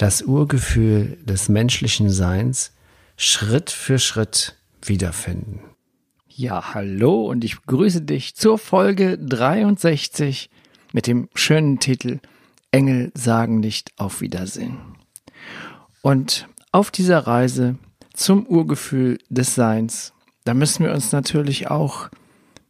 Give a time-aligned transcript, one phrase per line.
[0.00, 2.72] das Urgefühl des menschlichen Seins
[3.18, 5.60] Schritt für Schritt wiederfinden.
[6.26, 10.48] Ja, hallo und ich begrüße dich zur Folge 63
[10.94, 12.20] mit dem schönen Titel
[12.70, 14.78] Engel sagen nicht auf Wiedersehen.
[16.00, 17.76] Und auf dieser Reise
[18.14, 20.14] zum Urgefühl des Seins,
[20.44, 22.08] da müssen wir uns natürlich auch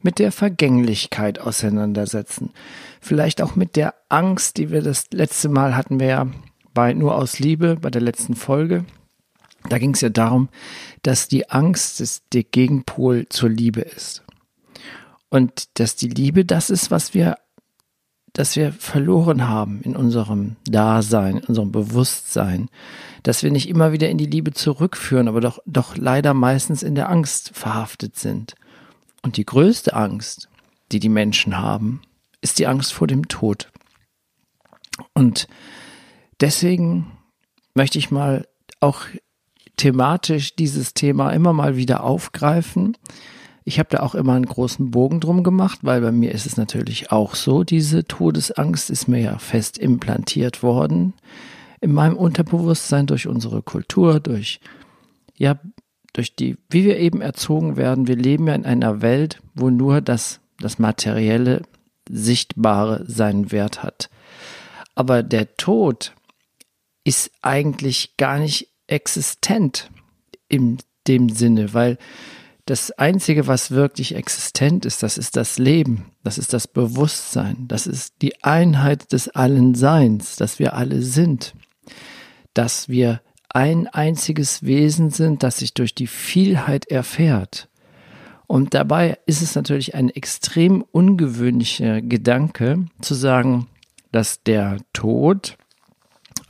[0.02, 2.50] mit der Vergänglichkeit auseinandersetzen.
[3.00, 6.26] Vielleicht auch mit der Angst, die wir das letzte Mal hatten wir ja
[6.74, 8.84] bei Nur aus Liebe, bei der letzten Folge.
[9.68, 10.48] Da ging es ja darum,
[11.02, 14.24] dass die Angst der Gegenpol zur Liebe ist.
[15.28, 17.36] Und dass die Liebe das ist, was wir,
[18.32, 22.68] dass wir verloren haben in unserem Dasein, in unserem Bewusstsein.
[23.22, 26.94] Dass wir nicht immer wieder in die Liebe zurückführen, aber doch, doch leider meistens in
[26.94, 28.54] der Angst verhaftet sind.
[29.22, 30.48] Und die größte Angst,
[30.90, 32.00] die die Menschen haben,
[32.40, 33.70] ist die Angst vor dem Tod.
[35.12, 35.46] Und
[36.40, 37.12] deswegen
[37.74, 38.46] möchte ich mal
[38.80, 39.02] auch
[39.76, 42.96] thematisch dieses Thema immer mal wieder aufgreifen.
[43.64, 46.56] Ich habe da auch immer einen großen Bogen drum gemacht, weil bei mir ist es
[46.56, 51.14] natürlich auch so, diese Todesangst ist mir ja fest implantiert worden
[51.80, 54.60] in meinem Unterbewusstsein durch unsere Kultur, durch
[55.36, 55.58] ja,
[56.12, 58.06] durch die, wie wir eben erzogen werden.
[58.06, 61.62] Wir leben ja in einer Welt, wo nur das, das Materielle,
[62.10, 64.10] Sichtbare seinen Wert hat.
[64.94, 66.12] Aber der Tod
[67.10, 69.90] ist eigentlich gar nicht existent
[70.48, 70.78] in
[71.08, 71.98] dem Sinne, weil
[72.66, 77.88] das Einzige, was wirklich existent ist, das ist das Leben, das ist das Bewusstsein, das
[77.88, 81.56] ist die Einheit des allen Seins, dass wir alle sind,
[82.54, 87.68] dass wir ein einziges Wesen sind, das sich durch die Vielheit erfährt.
[88.46, 93.66] Und dabei ist es natürlich ein extrem ungewöhnlicher Gedanke zu sagen,
[94.12, 95.56] dass der Tod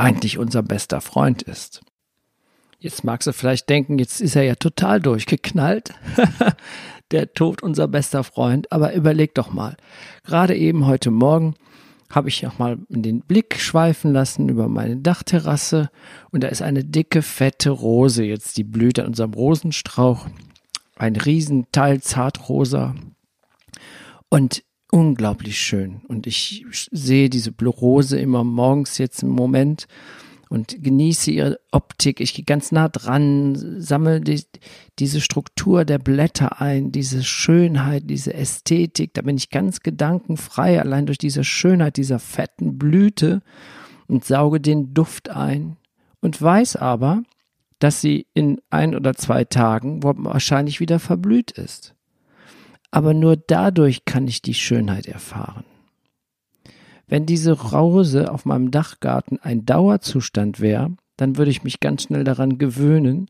[0.01, 1.83] eigentlich unser bester Freund ist.
[2.79, 5.93] Jetzt magst du vielleicht denken, jetzt ist er ja total durchgeknallt.
[7.11, 8.73] der Tod unser bester Freund.
[8.73, 9.77] Aber überleg doch mal.
[10.25, 11.55] Gerade eben heute Morgen
[12.11, 15.91] habe ich auch mal den Blick schweifen lassen über meine Dachterrasse
[16.33, 20.27] und da ist eine dicke, fette Rose jetzt, die blüht an unserem Rosenstrauch.
[20.97, 22.95] Ein Riesenteil zartrosa.
[24.29, 26.03] Und unglaublich schön.
[26.09, 29.87] Und ich sehe diese Rose immer morgens jetzt im Moment
[30.49, 32.21] und genieße ihre Optik.
[32.21, 34.43] Ich gehe ganz nah dran, sammle die,
[34.99, 39.15] diese Struktur der Blätter ein, diese Schönheit, diese Ästhetik.
[39.15, 43.43] Da bin ich ganz gedankenfrei, allein durch diese Schönheit dieser fetten Blüte
[44.09, 45.77] und sauge den Duft ein
[46.21, 47.23] und weiß aber,
[47.79, 51.95] dass sie in ein oder zwei Tagen wahrscheinlich wieder verblüht ist
[52.91, 55.65] aber nur dadurch kann ich die Schönheit erfahren.
[57.07, 62.25] Wenn diese Rose auf meinem Dachgarten ein Dauerzustand wäre, dann würde ich mich ganz schnell
[62.25, 63.29] daran gewöhnen.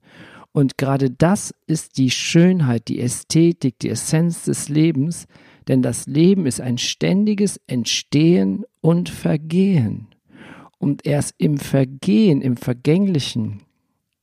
[0.52, 5.26] Und gerade das ist die Schönheit, die Ästhetik, die Essenz des Lebens,
[5.66, 10.08] denn das Leben ist ein ständiges Entstehen und Vergehen.
[10.78, 13.62] Und erst im Vergehen, im Vergänglichen,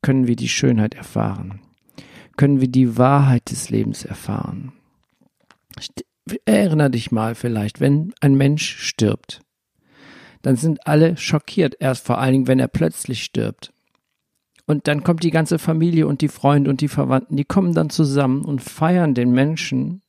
[0.01, 1.61] können wir die Schönheit erfahren,
[2.37, 4.71] können wir die Wahrheit des Lebens erfahren.
[6.45, 9.41] Erinnere dich mal vielleicht, wenn ein Mensch stirbt,
[10.41, 13.73] dann sind alle schockiert, erst vor allen Dingen, wenn er plötzlich stirbt.
[14.65, 17.89] Und dann kommt die ganze Familie und die Freunde und die Verwandten, die kommen dann
[17.89, 20.01] zusammen und feiern den Menschen,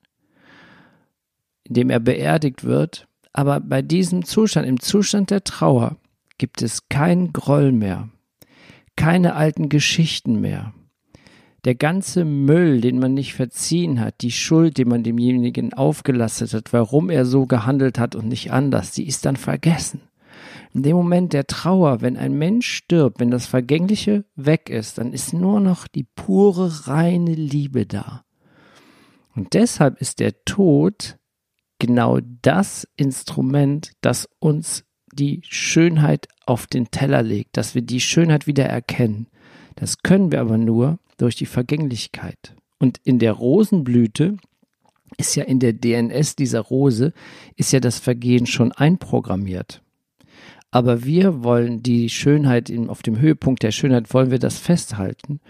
[1.63, 3.07] indem er beerdigt wird.
[3.33, 5.97] Aber bei diesem Zustand, im Zustand der Trauer,
[6.39, 8.09] gibt es keinen Groll mehr,
[8.97, 10.73] keine alten Geschichten mehr,
[11.65, 16.73] der ganze Müll, den man nicht verziehen hat, die Schuld, die man demjenigen aufgelastet hat,
[16.73, 20.01] warum er so gehandelt hat und nicht anders, die ist dann vergessen.
[20.75, 25.13] In dem Moment der Trauer, wenn ein Mensch stirbt, wenn das Vergängliche weg ist, dann
[25.13, 28.25] ist nur noch die pure, reine Liebe da.
[29.35, 31.17] Und deshalb ist der Tod
[31.79, 38.47] genau das Instrument, das uns die Schönheit auf den Teller legt, dass wir die Schönheit
[38.47, 39.29] wieder erkennen.
[39.79, 42.55] Das können wir aber nur, durch die Vergänglichkeit.
[42.79, 44.37] Und in der Rosenblüte
[45.17, 47.13] ist ja in der DNS dieser Rose,
[47.57, 49.83] ist ja das Vergehen schon einprogrammiert.
[50.71, 55.41] Aber wir wollen die Schönheit, auf dem Höhepunkt der Schönheit wollen wir das festhalten.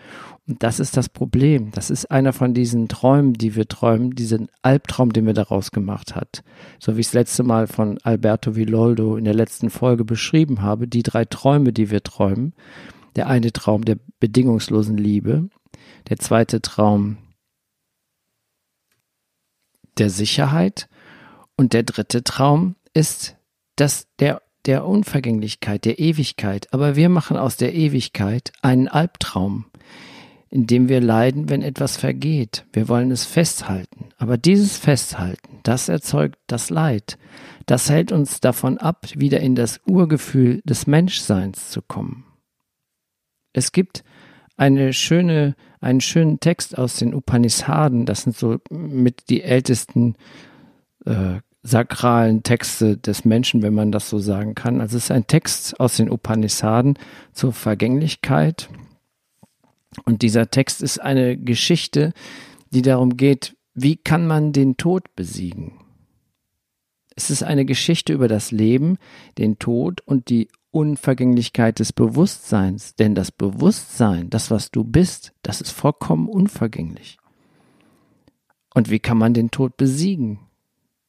[0.46, 1.72] Und das ist das Problem.
[1.72, 6.14] Das ist einer von diesen Träumen, die wir träumen, diesen Albtraum, den wir daraus gemacht
[6.14, 6.44] hat.
[6.78, 10.86] So wie ich es letzte Mal von Alberto Villoldo in der letzten Folge beschrieben habe,
[10.86, 12.54] die drei Träume, die wir träumen.
[13.18, 15.48] Der eine Traum der bedingungslosen Liebe,
[16.08, 17.16] der zweite Traum
[19.96, 20.88] der Sicherheit
[21.56, 23.34] und der dritte Traum ist
[23.74, 26.72] das der der Unvergänglichkeit, der Ewigkeit.
[26.72, 29.64] Aber wir machen aus der Ewigkeit einen Albtraum,
[30.48, 32.66] in dem wir leiden, wenn etwas vergeht.
[32.72, 34.10] Wir wollen es festhalten.
[34.16, 37.18] Aber dieses Festhalten, das erzeugt das Leid.
[37.66, 42.27] Das hält uns davon ab, wieder in das Urgefühl des Menschseins zu kommen.
[43.58, 44.04] Es gibt
[44.56, 50.14] eine schöne, einen schönen Text aus den Upanishaden, das sind so mit die ältesten
[51.04, 54.80] äh, sakralen Texte des Menschen, wenn man das so sagen kann.
[54.80, 56.98] Also es ist ein Text aus den Upanishaden
[57.32, 58.68] zur Vergänglichkeit.
[60.04, 62.12] Und dieser Text ist eine Geschichte,
[62.70, 65.72] die darum geht, wie kann man den Tod besiegen?
[67.16, 68.96] Es ist eine Geschichte über das Leben,
[69.38, 72.94] den Tod und die Unvergänglichkeit des Bewusstseins.
[72.94, 77.18] Denn das Bewusstsein, das, was du bist, das ist vollkommen unvergänglich.
[78.74, 80.40] Und wie kann man den Tod besiegen?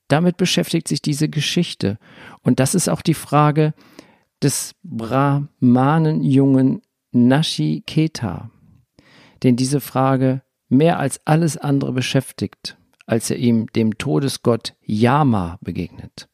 [0.07, 1.99] Damit beschäftigt sich diese Geschichte.
[2.41, 3.73] Und das ist auch die Frage
[4.41, 6.81] des Brahmanenjungen
[7.11, 8.51] Nashiketa,
[9.43, 16.28] den diese Frage mehr als alles andere beschäftigt, als er ihm dem Todesgott Yama begegnet.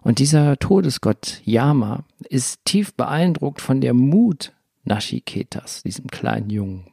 [0.00, 4.52] Und dieser Todesgott Yama ist tief beeindruckt von der Mut
[4.84, 6.86] Nashiketas, diesem kleinen Jungen.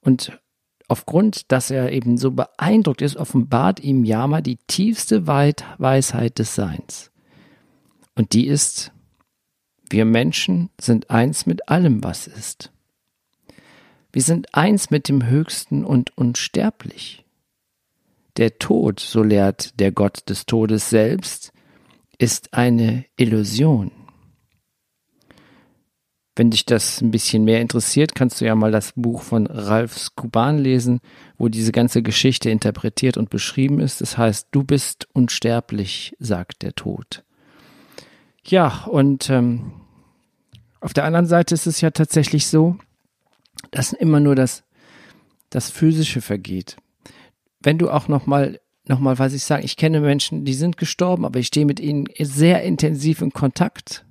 [0.00, 0.38] Und
[0.88, 7.10] aufgrund, dass er eben so beeindruckt ist, offenbart ihm Yama die tiefste Weisheit des Seins.
[8.14, 8.92] Und die ist,
[9.88, 12.72] wir Menschen sind eins mit allem, was ist.
[14.12, 17.24] Wir sind eins mit dem Höchsten und unsterblich.
[18.36, 21.51] Der Tod, so lehrt der Gott des Todes selbst,
[22.22, 23.90] ist eine Illusion.
[26.36, 29.98] Wenn dich das ein bisschen mehr interessiert, kannst du ja mal das Buch von Ralf
[29.98, 31.00] Skuban lesen,
[31.36, 34.00] wo diese ganze Geschichte interpretiert und beschrieben ist.
[34.00, 37.24] Das heißt, du bist unsterblich, sagt der Tod.
[38.44, 39.72] Ja, und ähm,
[40.80, 42.78] auf der anderen Seite ist es ja tatsächlich so,
[43.72, 44.62] dass immer nur das,
[45.50, 46.76] das Physische vergeht.
[47.58, 50.76] Wenn du auch noch mal noch mal, was ich sage, ich kenne Menschen, die sind
[50.76, 54.04] gestorben, aber ich stehe mit ihnen sehr intensiv in Kontakt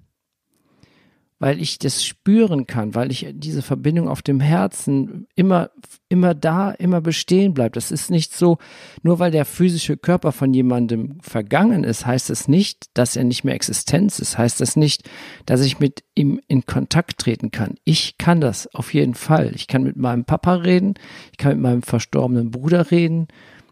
[1.41, 5.71] weil ich das spüren kann, weil ich diese Verbindung auf dem Herzen immer,
[6.07, 7.75] immer da, immer bestehen bleibt.
[7.75, 8.59] Das ist nicht so,
[9.01, 13.43] nur weil der physische Körper von jemandem vergangen ist, heißt das nicht, dass er nicht
[13.43, 15.09] mehr Existenz ist, heißt das nicht,
[15.47, 17.73] dass ich mit ihm in Kontakt treten kann.
[17.85, 19.53] Ich kann das auf jeden Fall.
[19.55, 20.93] Ich kann mit meinem Papa reden,
[21.31, 23.27] ich kann mit meinem verstorbenen Bruder reden,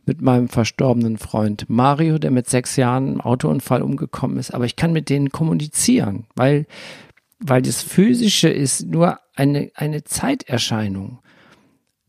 [0.10, 4.76] mit meinem verstorbenen Freund Mario, der mit sechs Jahren im Autounfall umgekommen ist, aber ich
[4.76, 6.66] kann mit denen kommunizieren, weil
[7.40, 11.20] weil das Physische ist nur eine, eine Zeiterscheinung.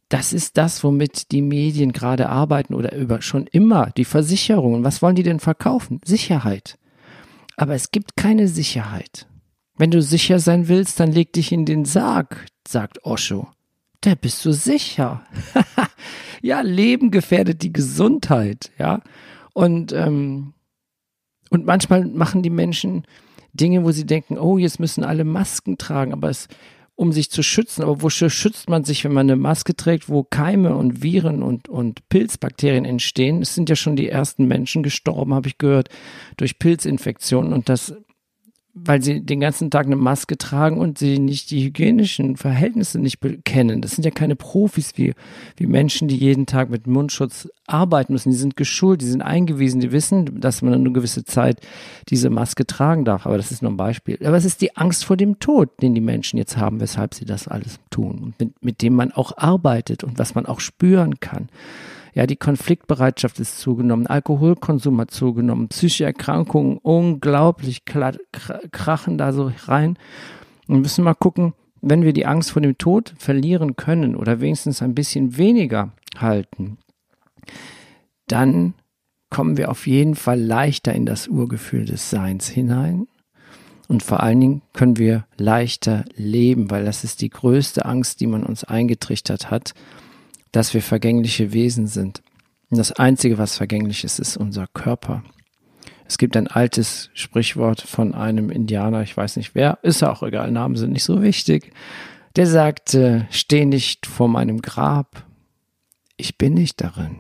[0.09, 4.83] Das ist das, womit die Medien gerade arbeiten oder über schon immer die Versicherungen.
[4.83, 6.01] Was wollen die denn verkaufen?
[6.05, 6.79] Sicherheit.
[7.57, 9.29] Aber es gibt keine Sicherheit.
[9.77, 13.47] Wenn du sicher sein willst, dann leg dich in den Sarg, sagt Osho.
[14.01, 15.23] Da bist du sicher.
[16.43, 19.03] ja, Leben gefährdet die Gesundheit, ja.
[19.53, 20.55] Und, ähm,
[21.51, 23.05] und manchmal machen die Menschen
[23.53, 26.49] Dinge, wo sie denken, oh, jetzt müssen alle Masken tragen, aber es,
[26.95, 27.83] um sich zu schützen.
[27.83, 31.69] Aber wo schützt man sich, wenn man eine Maske trägt, wo Keime und Viren und,
[31.69, 33.43] und Pilzbakterien entstehen?
[33.43, 35.89] Es sind ja schon die ersten Menschen gestorben, habe ich gehört,
[36.37, 37.53] durch Pilzinfektionen.
[37.53, 37.95] Und das
[38.73, 43.19] weil sie den ganzen Tag eine Maske tragen und sie nicht die hygienischen Verhältnisse nicht
[43.45, 43.83] kennen.
[43.83, 45.13] Das sind ja keine Profis wie,
[45.57, 48.31] wie Menschen, die jeden Tag mit Mundschutz arbeiten müssen.
[48.31, 51.61] Die sind geschult, die sind eingewiesen, die wissen, dass man eine gewisse Zeit
[52.09, 53.27] diese Maske tragen darf.
[53.27, 54.19] Aber das ist nur ein Beispiel.
[54.25, 57.25] Aber es ist die Angst vor dem Tod, den die Menschen jetzt haben, weshalb sie
[57.25, 58.35] das alles tun.
[58.39, 61.49] Mit, mit dem man auch arbeitet und was man auch spüren kann.
[62.15, 69.99] Ja, die Konfliktbereitschaft ist zugenommen, Alkoholkonsum hat zugenommen, psychische Erkrankungen unglaublich krachen da so rein.
[70.67, 74.83] Wir müssen mal gucken, wenn wir die Angst vor dem Tod verlieren können oder wenigstens
[74.83, 76.79] ein bisschen weniger halten,
[78.27, 78.75] dann
[79.31, 83.07] kommen wir auf jeden Fall leichter in das Urgefühl des Seins hinein.
[83.89, 88.29] Und vor allen Dingen können wir leichter leben, weil das ist die größte Angst, die
[88.29, 89.75] man uns eingetrichtert hat
[90.53, 92.23] dass wir vergängliche Wesen sind.
[92.71, 95.23] Und das Einzige, was vergänglich ist, ist unser Körper.
[96.07, 100.51] Es gibt ein altes Sprichwort von einem Indianer, ich weiß nicht wer, ist auch egal,
[100.51, 101.73] Namen sind nicht so wichtig.
[102.37, 105.25] Der sagte, steh nicht vor meinem Grab,
[106.17, 107.17] ich bin nicht darin.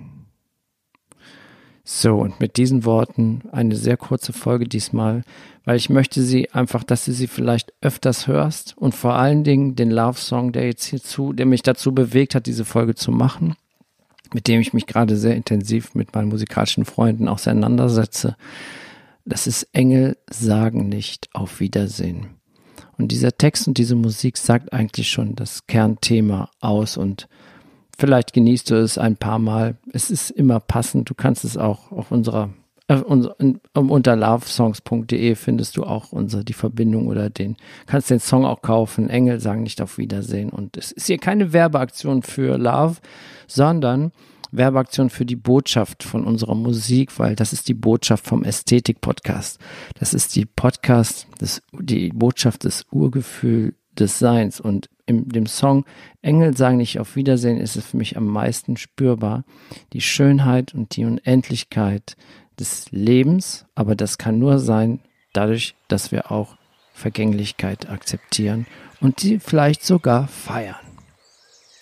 [1.85, 5.23] So, und mit diesen Worten eine sehr kurze Folge diesmal,
[5.71, 9.77] weil ich möchte sie einfach, dass du sie vielleicht öfters hörst und vor allen Dingen
[9.77, 13.55] den Love Song, der jetzt hierzu, der mich dazu bewegt hat, diese Folge zu machen,
[14.35, 18.35] mit dem ich mich gerade sehr intensiv mit meinen musikalischen Freunden auseinandersetze.
[19.25, 22.31] Das ist Engel sagen nicht auf Wiedersehen.
[22.99, 27.29] Und dieser Text und diese Musik sagt eigentlich schon das Kernthema aus und
[27.97, 29.77] vielleicht genießt du es ein paar Mal.
[29.93, 31.09] Es ist immer passend.
[31.09, 32.50] Du kannst es auch auf unserer
[32.91, 33.01] äh,
[33.79, 37.57] unter lovesongs.de findest du auch unsere die Verbindung oder den
[37.87, 39.09] kannst den Song auch kaufen.
[39.09, 42.97] Engel sagen nicht auf Wiedersehen und es ist hier keine Werbeaktion für Love,
[43.47, 44.11] sondern
[44.51, 49.61] Werbeaktion für die Botschaft von unserer Musik, weil das ist die Botschaft vom Ästhetik-Podcast.
[50.01, 54.61] Das ist die Podcast, das, die Botschaft des Urgefühl des Seins.
[54.61, 55.85] Und in dem Song
[56.23, 59.45] Engel sagen nicht auf Wiedersehen ist es für mich am meisten spürbar.
[59.93, 62.17] Die Schönheit und die Unendlichkeit
[62.61, 65.00] des Lebens, aber das kann nur sein
[65.33, 66.57] dadurch, dass wir auch
[66.93, 68.67] Vergänglichkeit akzeptieren
[69.00, 70.76] und die vielleicht sogar feiern.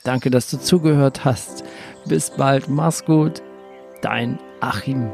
[0.04, 1.64] Danke, dass du zugehört hast.
[2.06, 3.42] Bis bald, mach's gut.
[4.00, 5.10] Dein Achim.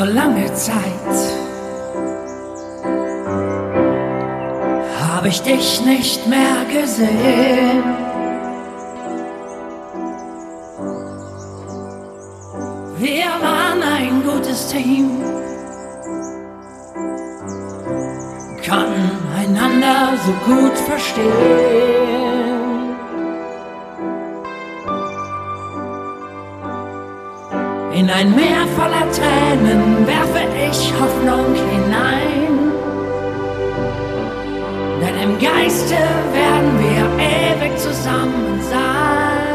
[0.00, 1.14] So lange Zeit
[4.98, 7.84] habe ich dich nicht mehr gesehen.
[12.96, 15.20] Wir waren ein gutes Team,
[18.66, 22.29] konnten einander so gut verstehen.
[28.00, 32.72] In ein Meer voller Tränen werfe ich Hoffnung hinein.
[35.02, 35.98] Denn im Geiste
[36.32, 39.50] werden wir ewig zusammen sein.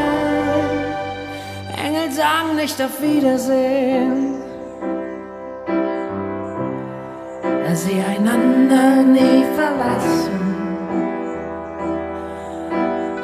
[1.86, 4.36] Engel sagen nicht auf Wiedersehen,
[7.64, 10.38] dass sie einander nie verlassen.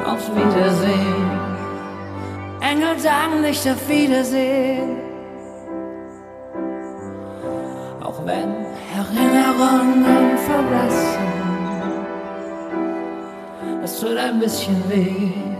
[0.04, 1.30] Auf Wiedersehen.
[2.60, 5.11] Engel sagen nicht auf Wiedersehen.
[8.24, 8.50] Wenn
[8.96, 11.22] Erinnerungen verblassen,
[13.82, 15.51] es tut ein bisschen weh.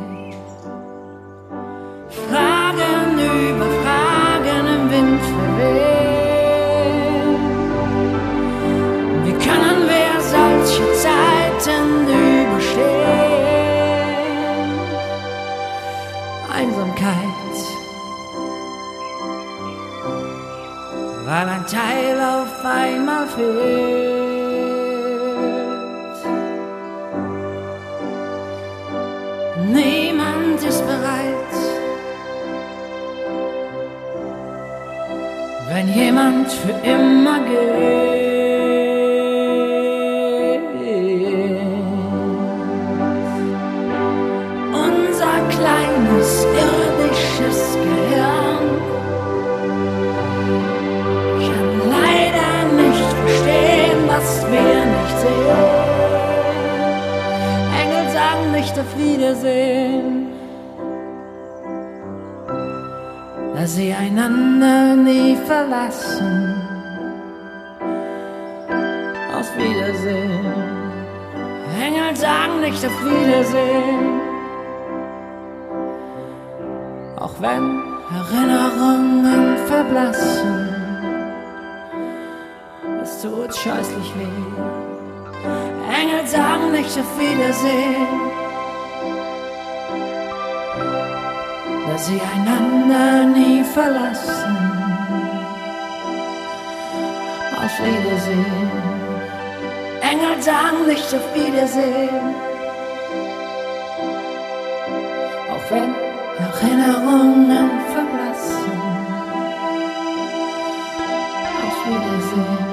[36.43, 38.23] Jemand für immer geht.
[44.73, 48.67] Unser kleines irdisches Gehirn
[51.39, 55.63] kann leider nicht verstehen, was wir nicht sehen.
[57.83, 60.12] Engel sagen nicht auf Wiedersehen,
[63.73, 66.61] sie einander nie verlassen.
[69.35, 70.45] Auf Wiedersehen.
[71.81, 74.21] Engel sagen nicht auf Wiedersehen.
[77.19, 77.65] Auch wenn
[78.21, 80.69] Erinnerungen verblassen,
[83.03, 84.43] es tut scheißlich weh.
[86.01, 88.32] Engel sagen nicht auf Wiedersehen,
[92.03, 94.57] sie einander nie verlassen.
[97.63, 98.71] Auf Wiedersehen.
[100.01, 102.35] Engel sagen nicht auf Wiedersehen,
[105.53, 105.95] auch wenn
[106.47, 108.73] Erinnerungen verblassen.
[111.67, 112.73] Auf Wiedersehen.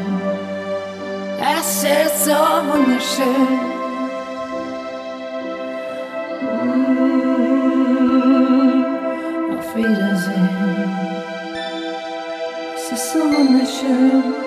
[1.59, 2.39] Es ist so
[2.71, 3.78] wunderschön.
[9.79, 10.49] Wiedersehen.
[12.75, 14.38] Es ist so wunderschön,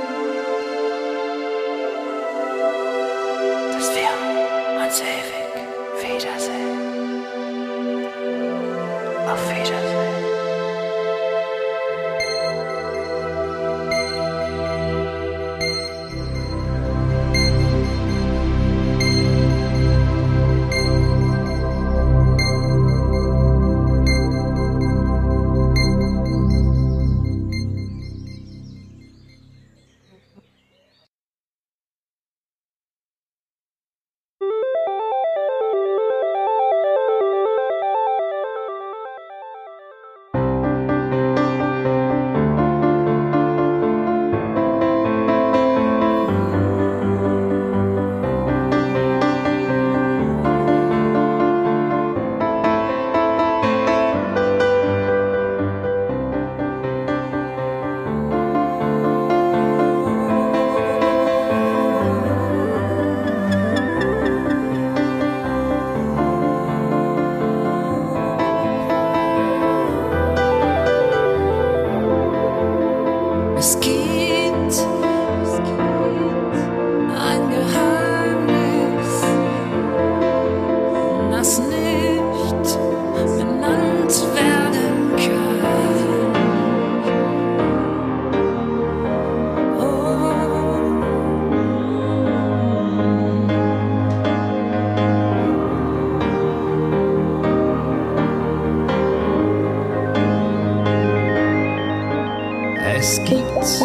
[102.85, 103.83] Es gibt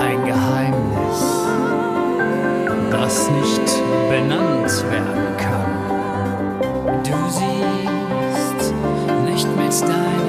[0.00, 1.20] ein Geheimnis,
[2.90, 6.60] das nicht benannt werden kann.
[7.04, 8.74] Du siehst
[9.24, 10.25] nicht mit deinen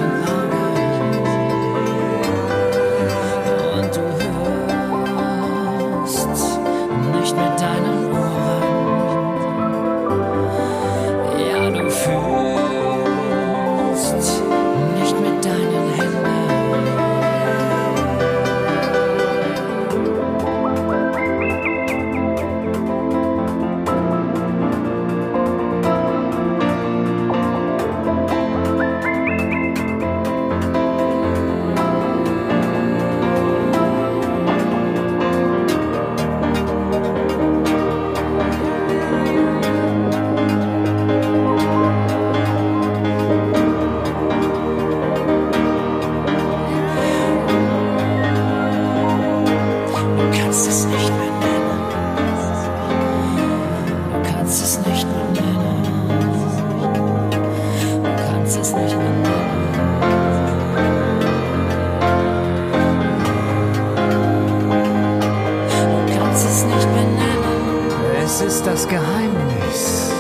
[68.68, 70.12] das Geheimnis,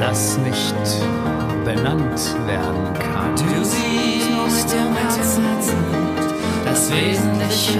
[0.00, 0.74] das nicht
[1.62, 3.36] benannt werden kann.
[3.36, 5.44] Du siehst im Herzen,
[6.64, 7.78] das Wesentliche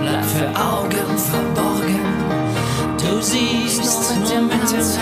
[0.00, 2.00] bleibt für Augen verborgen.
[2.98, 5.00] Du siehst nur mit dem Herzen,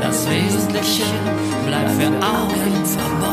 [0.00, 1.06] das Wesentliche
[1.66, 3.23] bleibt für Augen verborgen, verborgen,